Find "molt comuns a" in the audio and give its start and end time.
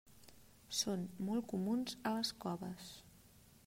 1.27-2.15